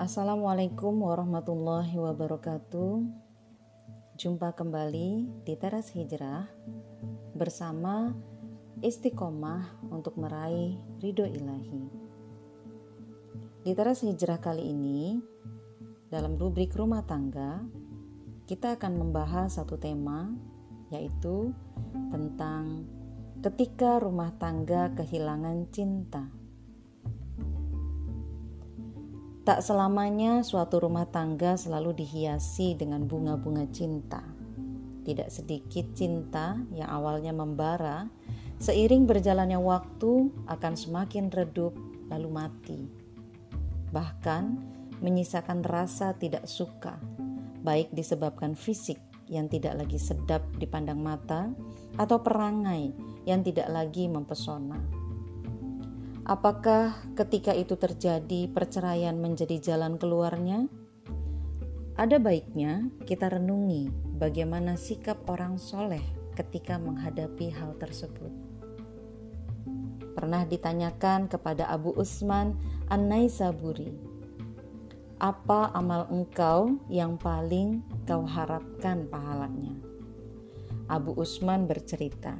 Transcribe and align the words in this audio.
Assalamualaikum 0.00 1.12
warahmatullahi 1.12 1.92
wabarakatuh. 1.92 3.04
Jumpa 4.16 4.56
kembali 4.56 5.28
di 5.44 5.54
Teras 5.60 5.92
Hijrah 5.92 6.48
bersama 7.36 8.16
Istiqomah 8.80 9.92
untuk 9.92 10.16
meraih 10.16 10.80
ridho 11.04 11.28
ilahi. 11.28 11.84
Di 13.60 13.76
Teras 13.76 14.00
Hijrah 14.00 14.40
kali 14.40 14.72
ini, 14.72 15.20
dalam 16.08 16.40
rubrik 16.40 16.72
rumah 16.72 17.04
tangga, 17.04 17.60
kita 18.48 18.80
akan 18.80 19.04
membahas 19.04 19.60
satu 19.60 19.76
tema 19.76 20.32
yaitu 20.88 21.52
tentang 22.08 22.88
ketika 23.44 24.00
rumah 24.00 24.32
tangga 24.40 24.96
kehilangan 24.96 25.68
cinta. 25.68 26.39
Tak 29.40 29.64
selamanya 29.64 30.44
suatu 30.44 30.84
rumah 30.84 31.08
tangga 31.08 31.56
selalu 31.56 31.96
dihiasi 32.04 32.76
dengan 32.76 33.08
bunga-bunga 33.08 33.64
cinta. 33.72 34.20
Tidak 35.00 35.32
sedikit 35.32 35.96
cinta 35.96 36.60
yang 36.76 36.92
awalnya 36.92 37.32
membara, 37.32 38.04
seiring 38.60 39.08
berjalannya 39.08 39.56
waktu 39.56 40.28
akan 40.44 40.74
semakin 40.76 41.32
redup 41.32 41.72
lalu 42.12 42.28
mati. 42.28 42.80
Bahkan 43.88 44.44
menyisakan 45.00 45.64
rasa 45.64 46.12
tidak 46.20 46.44
suka, 46.44 47.00
baik 47.64 47.88
disebabkan 47.96 48.52
fisik 48.52 49.00
yang 49.24 49.48
tidak 49.48 49.72
lagi 49.80 49.96
sedap 49.96 50.44
dipandang 50.60 51.00
mata 51.00 51.48
atau 51.96 52.20
perangai 52.20 52.92
yang 53.24 53.40
tidak 53.40 53.72
lagi 53.72 54.04
mempesona. 54.04 54.99
Apakah 56.30 56.94
ketika 57.18 57.50
itu 57.50 57.74
terjadi 57.74 58.46
perceraian 58.54 59.18
menjadi 59.18 59.58
jalan 59.58 59.98
keluarnya? 59.98 60.70
Ada 61.98 62.22
baiknya 62.22 62.86
kita 63.02 63.34
renungi 63.34 63.90
bagaimana 64.14 64.78
sikap 64.78 65.26
orang 65.26 65.58
soleh 65.58 66.06
ketika 66.38 66.78
menghadapi 66.78 67.50
hal 67.50 67.74
tersebut. 67.82 68.30
Pernah 70.14 70.46
ditanyakan 70.46 71.26
kepada 71.26 71.66
Abu 71.66 71.98
Usman 71.98 72.54
An-Naisaburi, 72.94 73.90
apa 75.18 75.74
amal 75.74 76.06
engkau 76.14 76.78
yang 76.86 77.18
paling 77.18 77.82
kau 78.06 78.22
harapkan 78.22 79.10
pahalanya? 79.10 79.74
Abu 80.86 81.10
Usman 81.18 81.66
bercerita, 81.66 82.38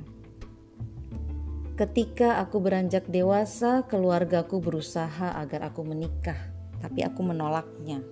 Ketika 1.81 2.36
aku 2.45 2.61
beranjak 2.61 3.09
dewasa, 3.09 3.89
keluargaku 3.89 4.61
berusaha 4.61 5.33
agar 5.33 5.73
aku 5.73 5.81
menikah, 5.81 6.36
tapi 6.77 7.00
aku 7.00 7.25
menolaknya. 7.25 8.05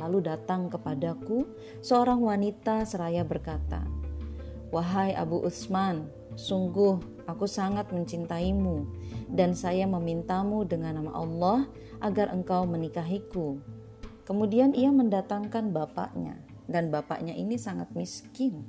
Lalu 0.00 0.24
datang 0.24 0.72
kepadaku 0.72 1.44
seorang 1.84 2.24
wanita 2.24 2.88
seraya 2.88 3.20
berkata, 3.20 3.84
"Wahai 4.72 5.12
Abu 5.12 5.44
Usman, 5.44 6.08
sungguh 6.40 7.28
aku 7.28 7.44
sangat 7.44 7.92
mencintaimu 7.92 8.88
dan 9.28 9.52
saya 9.52 9.84
memintamu 9.84 10.64
dengan 10.64 10.96
nama 10.96 11.20
Allah 11.20 11.68
agar 12.00 12.32
engkau 12.32 12.64
menikahiku." 12.64 13.60
Kemudian 14.24 14.72
ia 14.72 14.88
mendatangkan 14.88 15.68
bapaknya 15.68 16.40
dan 16.64 16.88
bapaknya 16.88 17.36
ini 17.36 17.60
sangat 17.60 17.92
miskin. 17.92 18.64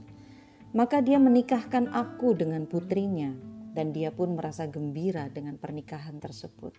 Maka 0.75 0.99
dia 0.99 1.15
menikahkan 1.15 1.95
aku 1.95 2.35
dengan 2.35 2.67
putrinya 2.67 3.55
dan 3.77 3.93
dia 3.93 4.09
pun 4.09 4.33
merasa 4.33 4.65
gembira 4.65 5.29
dengan 5.29 5.61
pernikahan 5.61 6.17
tersebut. 6.17 6.73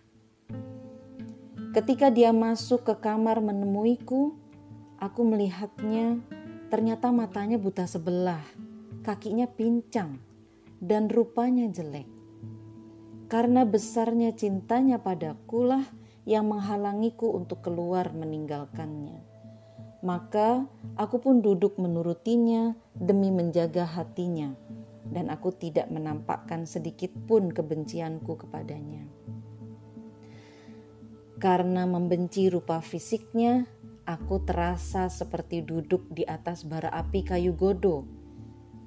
Ketika 1.71 2.11
dia 2.11 2.35
masuk 2.35 2.83
ke 2.83 2.99
kamar 2.99 3.39
menemuiku, 3.39 4.35
aku 4.99 5.21
melihatnya 5.23 6.19
ternyata 6.67 7.07
matanya 7.15 7.55
buta 7.55 7.87
sebelah, 7.87 8.43
kakinya 8.99 9.47
pincang, 9.47 10.19
dan 10.83 11.07
rupanya 11.07 11.71
jelek. 11.71 12.09
Karena 13.31 13.63
besarnya 13.63 14.35
cintanya 14.35 14.99
padakulah 14.99 15.87
yang 16.27 16.51
menghalangiku 16.51 17.31
untuk 17.31 17.63
keluar 17.63 18.11
meninggalkannya. 18.11 19.23
Maka 20.03 20.67
aku 20.99 21.15
pun 21.23 21.39
duduk 21.39 21.79
menurutinya 21.79 22.75
demi 22.91 23.31
menjaga 23.31 23.87
hatinya 23.87 24.51
dan 25.09 25.33
aku 25.33 25.53
tidak 25.53 25.89
menampakkan 25.89 26.69
sedikit 26.69 27.09
pun 27.25 27.49
kebencianku 27.49 28.37
kepadanya. 28.45 29.05
Karena 31.39 31.87
membenci 31.87 32.51
rupa 32.51 32.83
fisiknya, 32.83 33.65
aku 34.03 34.43
terasa 34.43 35.07
seperti 35.07 35.63
duduk 35.63 36.05
di 36.11 36.27
atas 36.27 36.67
bara 36.67 36.91
api 36.91 37.23
kayu 37.23 37.55
godo, 37.55 38.03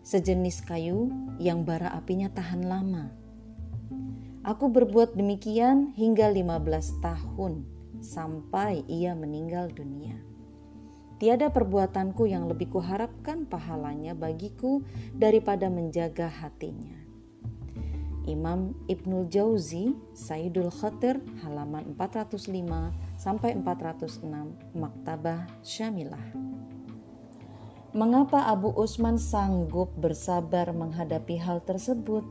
sejenis 0.04 0.62
kayu 0.66 1.08
yang 1.40 1.64
bara 1.64 1.90
apinya 1.96 2.28
tahan 2.28 2.62
lama. 2.66 3.14
Aku 4.42 4.68
berbuat 4.68 5.14
demikian 5.14 5.94
hingga 5.94 6.26
15 6.26 6.98
tahun 6.98 7.62
sampai 8.02 8.82
ia 8.90 9.14
meninggal 9.14 9.70
dunia. 9.70 10.31
Tiada 11.22 11.54
perbuatanku 11.54 12.26
yang 12.26 12.50
lebih 12.50 12.74
kuharapkan 12.74 13.46
pahalanya 13.46 14.10
bagiku 14.10 14.82
daripada 15.14 15.70
menjaga 15.70 16.26
hatinya. 16.26 16.98
Imam 18.26 18.74
Ibnul 18.90 19.30
Jauzi, 19.30 19.94
Sayyidul 20.18 20.74
Khatir, 20.74 21.22
halaman 21.46 21.94
405 21.94 22.90
sampai 23.14 23.54
406, 23.54 24.74
Maktabah 24.74 25.46
Syamilah. 25.62 26.26
Mengapa 27.94 28.50
Abu 28.50 28.74
Usman 28.74 29.14
sanggup 29.14 29.94
bersabar 29.94 30.74
menghadapi 30.74 31.38
hal 31.38 31.62
tersebut? 31.62 32.26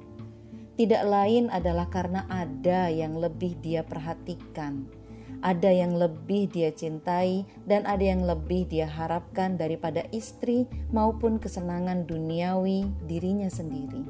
Tidak 0.76 1.08
lain 1.08 1.48
adalah 1.48 1.88
karena 1.88 2.28
ada 2.28 2.92
yang 2.92 3.16
lebih 3.16 3.56
dia 3.64 3.88
perhatikan 3.88 5.00
ada 5.42 5.74
yang 5.74 5.98
lebih 5.98 6.50
dia 6.50 6.70
cintai 6.70 7.46
dan 7.66 7.86
ada 7.90 8.02
yang 8.02 8.22
lebih 8.22 8.70
dia 8.70 8.86
harapkan 8.86 9.58
daripada 9.58 10.06
istri 10.14 10.70
maupun 10.94 11.42
kesenangan 11.42 12.06
duniawi 12.06 12.86
dirinya 13.10 13.50
sendiri. 13.50 14.06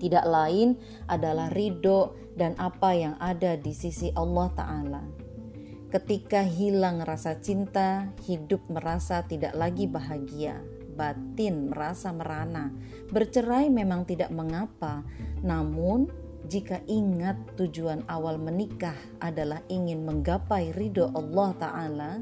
Tidak 0.00 0.26
lain 0.26 0.76
adalah 1.08 1.52
ridho 1.52 2.16
dan 2.34 2.56
apa 2.58 2.92
yang 2.92 3.14
ada 3.20 3.54
di 3.54 3.70
sisi 3.70 4.10
Allah 4.16 4.48
Ta'ala. 4.52 5.02
Ketika 5.94 6.42
hilang 6.42 7.06
rasa 7.06 7.38
cinta, 7.38 8.10
hidup 8.26 8.66
merasa 8.66 9.22
tidak 9.22 9.54
lagi 9.54 9.86
bahagia, 9.86 10.58
batin 10.98 11.70
merasa 11.70 12.10
merana. 12.10 12.74
Bercerai 13.14 13.70
memang 13.70 14.02
tidak 14.02 14.34
mengapa, 14.34 15.06
namun 15.46 16.10
jika 16.44 16.84
ingat 16.84 17.56
tujuan 17.56 18.04
awal 18.04 18.36
menikah 18.36 18.96
adalah 19.24 19.64
ingin 19.72 20.04
menggapai 20.04 20.76
ridho 20.76 21.08
Allah 21.16 21.50
Ta'ala, 21.56 22.12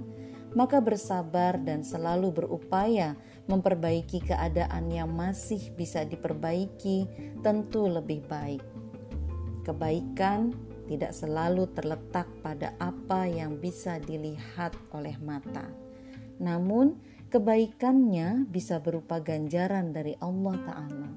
maka 0.54 0.78
bersabar 0.78 1.58
dan 1.58 1.82
selalu 1.82 2.30
berupaya 2.30 3.18
memperbaiki 3.50 4.22
keadaan 4.22 4.92
yang 4.92 5.10
masih 5.10 5.74
bisa 5.74 6.06
diperbaiki 6.06 7.08
tentu 7.42 7.90
lebih 7.90 8.22
baik. 8.30 8.62
Kebaikan 9.66 10.54
tidak 10.86 11.16
selalu 11.16 11.66
terletak 11.72 12.28
pada 12.44 12.74
apa 12.78 13.26
yang 13.26 13.58
bisa 13.58 13.98
dilihat 14.02 14.76
oleh 14.92 15.16
mata. 15.18 15.66
Namun, 16.42 16.98
kebaikannya 17.30 18.44
bisa 18.50 18.82
berupa 18.82 19.22
ganjaran 19.22 19.94
dari 19.94 20.18
Allah 20.20 20.56
Ta'ala. 20.62 21.10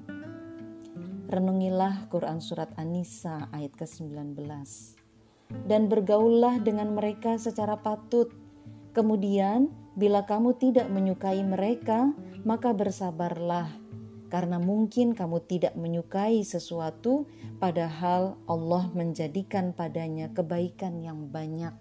Renungilah 1.26 2.06
Quran 2.06 2.38
Surat 2.38 2.70
An-Nisa 2.78 3.50
ayat 3.50 3.74
ke-19. 3.74 4.38
Dan 5.66 5.90
bergaullah 5.90 6.62
dengan 6.62 6.94
mereka 6.94 7.34
secara 7.34 7.82
patut. 7.82 8.30
Kemudian, 8.94 9.66
bila 9.98 10.22
kamu 10.22 10.54
tidak 10.54 10.86
menyukai 10.86 11.42
mereka, 11.42 12.14
maka 12.46 12.70
bersabarlah. 12.70 13.66
Karena 14.30 14.62
mungkin 14.62 15.18
kamu 15.18 15.42
tidak 15.50 15.74
menyukai 15.74 16.46
sesuatu, 16.46 17.26
padahal 17.58 18.38
Allah 18.46 18.86
menjadikan 18.94 19.74
padanya 19.74 20.30
kebaikan 20.30 21.02
yang 21.02 21.26
banyak. 21.26 21.74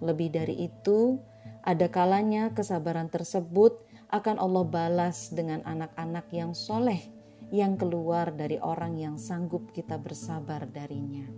Lebih 0.00 0.32
dari 0.32 0.64
itu, 0.64 1.20
ada 1.60 1.92
kalanya 1.92 2.56
kesabaran 2.56 3.12
tersebut 3.12 3.84
akan 4.08 4.40
Allah 4.40 4.64
balas 4.64 5.28
dengan 5.28 5.60
anak-anak 5.68 6.32
yang 6.32 6.56
soleh 6.56 7.20
yang 7.52 7.76
keluar 7.76 8.32
dari 8.32 8.56
orang 8.56 8.96
yang 8.96 9.20
sanggup 9.20 9.70
kita 9.76 10.00
bersabar 10.00 10.64
darinya. 10.64 11.28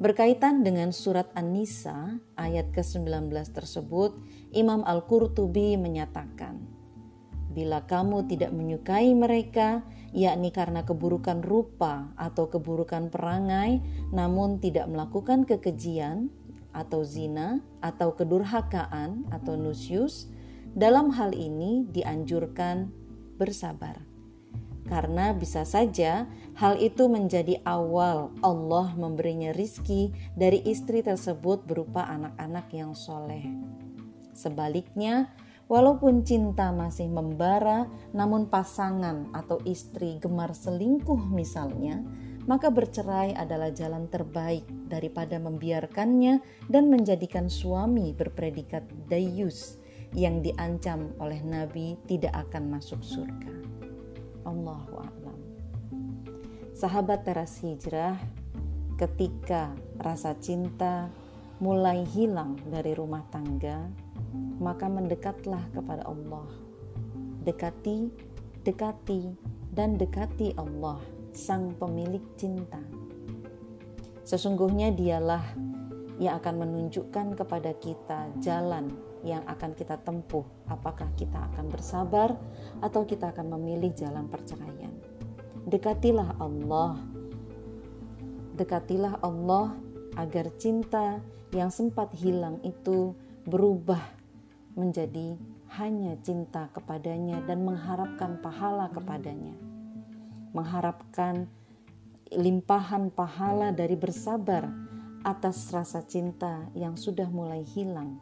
Berkaitan 0.00 0.64
dengan 0.64 0.94
surat 0.94 1.28
An-Nisa 1.36 2.16
ayat 2.38 2.72
ke-19 2.72 3.28
tersebut, 3.52 4.16
Imam 4.56 4.80
Al-Qurtubi 4.86 5.76
menyatakan, 5.76 6.64
Bila 7.52 7.84
kamu 7.84 8.30
tidak 8.30 8.54
menyukai 8.54 9.12
mereka, 9.12 9.82
yakni 10.14 10.54
karena 10.54 10.86
keburukan 10.86 11.42
rupa 11.42 12.14
atau 12.14 12.46
keburukan 12.46 13.10
perangai, 13.10 13.82
namun 14.14 14.62
tidak 14.62 14.86
melakukan 14.86 15.42
kekejian, 15.42 16.30
atau 16.78 17.02
zina 17.02 17.58
atau 17.82 18.14
kedurhakaan 18.14 19.26
atau 19.34 19.58
nusyus, 19.58 20.30
dalam 20.78 21.10
hal 21.10 21.34
ini 21.34 21.88
dianjurkan 21.90 22.92
bersabar. 23.38 24.02
Karena 24.88 25.36
bisa 25.36 25.68
saja 25.68 26.24
hal 26.56 26.80
itu 26.80 27.12
menjadi 27.12 27.60
awal 27.68 28.32
Allah 28.40 28.96
memberinya 28.96 29.52
rizki 29.52 30.16
dari 30.32 30.64
istri 30.64 31.04
tersebut 31.04 31.68
berupa 31.68 32.08
anak-anak 32.08 32.72
yang 32.72 32.96
soleh. 32.96 33.44
Sebaliknya, 34.32 35.28
walaupun 35.68 36.24
cinta 36.24 36.72
masih 36.72 37.12
membara, 37.12 37.84
namun 38.16 38.48
pasangan 38.48 39.28
atau 39.36 39.60
istri 39.68 40.16
gemar 40.24 40.56
selingkuh 40.56 41.20
misalnya, 41.36 42.00
maka 42.48 42.72
bercerai 42.72 43.36
adalah 43.36 43.68
jalan 43.68 44.08
terbaik 44.08 44.64
daripada 44.88 45.36
membiarkannya 45.36 46.40
dan 46.72 46.88
menjadikan 46.88 47.52
suami 47.52 48.16
berpredikat 48.16 48.88
dayus 49.12 49.76
yang 50.16 50.40
diancam 50.40 51.12
oleh 51.20 51.40
Nabi 51.44 51.98
tidak 52.08 52.48
akan 52.48 52.78
masuk 52.78 53.00
surga. 53.04 53.52
Allahu 54.48 54.92
a'lam. 54.96 55.38
Sahabat 56.72 57.26
teras 57.26 57.58
hijrah, 57.60 58.16
ketika 58.96 59.74
rasa 59.98 60.32
cinta 60.38 61.10
mulai 61.58 62.06
hilang 62.06 62.54
dari 62.70 62.94
rumah 62.94 63.26
tangga, 63.34 63.84
maka 64.62 64.86
mendekatlah 64.86 65.60
kepada 65.74 66.06
Allah. 66.06 66.46
Dekati, 67.42 68.08
dekati, 68.62 69.22
dan 69.74 69.98
dekati 69.98 70.54
Allah, 70.54 71.02
Sang 71.34 71.74
Pemilik 71.76 72.22
cinta. 72.38 72.78
Sesungguhnya 74.22 74.92
Dialah 74.92 75.42
yang 76.18 76.38
akan 76.42 76.66
menunjukkan 76.66 77.38
kepada 77.38 77.72
kita 77.78 78.28
jalan 78.42 78.90
yang 79.26 79.42
akan 79.46 79.74
kita 79.74 79.98
tempuh. 80.02 80.44
Apakah 80.68 81.10
kita 81.18 81.50
akan 81.52 81.66
bersabar 81.70 82.34
atau 82.82 83.02
kita 83.02 83.34
akan 83.34 83.58
memilih 83.58 83.90
jalan 83.94 84.26
perceraian? 84.30 84.92
Dekatilah 85.66 86.38
Allah. 86.38 86.98
Dekatilah 88.58 89.22
Allah 89.22 89.74
agar 90.18 90.50
cinta 90.58 91.22
yang 91.54 91.70
sempat 91.70 92.10
hilang 92.18 92.58
itu 92.66 93.14
berubah 93.46 94.02
menjadi 94.74 95.38
hanya 95.78 96.16
cinta 96.24 96.70
kepadanya 96.72 97.44
dan 97.44 97.62
mengharapkan 97.62 98.40
pahala 98.40 98.90
kepadanya. 98.90 99.54
Mengharapkan 100.56 101.46
limpahan 102.32 103.12
pahala 103.12 103.72
dari 103.72 103.96
bersabar 103.96 104.68
atas 105.24 105.68
rasa 105.72 106.04
cinta 106.04 106.68
yang 106.72 106.96
sudah 106.96 107.28
mulai 107.28 107.64
hilang 107.64 108.20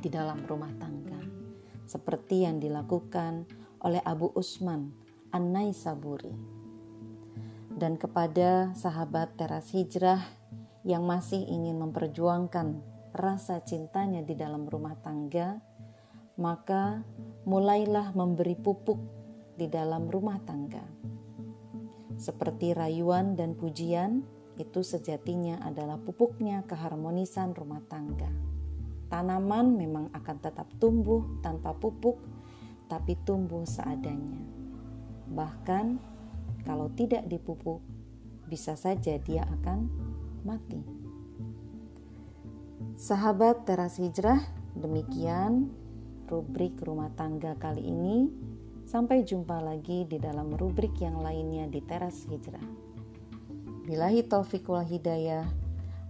di 0.00 0.08
dalam 0.08 0.42
rumah 0.48 0.72
tangga. 0.80 1.20
Seperti 1.84 2.48
yang 2.48 2.56
dilakukan 2.58 3.44
oleh 3.84 4.00
Abu 4.02 4.32
Usman 4.32 4.90
An-Naisaburi. 5.30 6.32
Dan 7.70 7.96
kepada 7.96 8.72
sahabat 8.76 9.36
teras 9.36 9.72
hijrah 9.72 10.20
yang 10.82 11.04
masih 11.04 11.44
ingin 11.44 11.76
memperjuangkan 11.80 12.80
rasa 13.12 13.60
cintanya 13.64 14.24
di 14.24 14.36
dalam 14.36 14.64
rumah 14.64 14.96
tangga, 15.00 15.60
maka 16.40 17.04
mulailah 17.44 18.16
memberi 18.16 18.56
pupuk 18.56 19.00
di 19.56 19.68
dalam 19.68 20.08
rumah 20.08 20.40
tangga. 20.44 20.82
Seperti 22.20 22.76
rayuan 22.76 23.36
dan 23.36 23.56
pujian, 23.56 24.24
itu 24.60 24.84
sejatinya 24.84 25.64
adalah 25.64 25.96
pupuknya 25.96 26.64
keharmonisan 26.68 27.56
rumah 27.56 27.80
tangga. 27.88 28.28
Tanaman 29.10 29.74
memang 29.74 30.06
akan 30.14 30.36
tetap 30.38 30.70
tumbuh 30.78 31.26
tanpa 31.42 31.74
pupuk, 31.74 32.22
tapi 32.86 33.18
tumbuh 33.26 33.66
seadanya. 33.66 34.38
Bahkan 35.34 35.86
kalau 36.62 36.86
tidak 36.94 37.26
dipupuk, 37.26 37.82
bisa 38.46 38.78
saja 38.78 39.18
dia 39.18 39.42
akan 39.46 39.90
mati. 40.46 40.78
Sahabat 42.94 43.66
teras 43.66 43.98
hijrah, 43.98 44.38
demikian 44.78 45.74
rubrik 46.30 46.78
rumah 46.80 47.10
tangga 47.18 47.58
kali 47.58 47.82
ini. 47.90 48.30
Sampai 48.86 49.22
jumpa 49.22 49.62
lagi 49.62 50.02
di 50.06 50.18
dalam 50.18 50.54
rubrik 50.54 50.98
yang 50.98 51.22
lainnya 51.22 51.66
di 51.70 51.78
teras 51.82 52.26
hijrah. 52.26 52.64
Bilahi 53.86 54.26
taufiq 54.26 54.66
wal 54.66 54.86
hidayah. 54.86 55.59